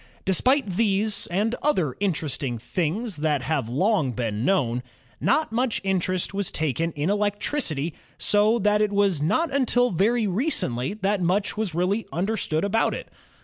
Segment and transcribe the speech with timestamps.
[0.25, 4.81] Despite these and other interesting things that have long been known,
[5.19, 10.95] not much interest was taken in electricity so that it was not until very recently
[10.95, 13.09] that much was really understood about it.